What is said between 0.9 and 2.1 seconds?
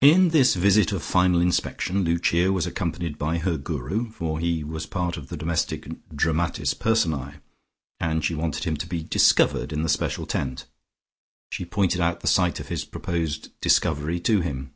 of final inspection